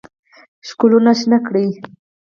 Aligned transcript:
ښکلونه 0.67 1.11
شنه 1.19 1.37
کړي 1.47 1.67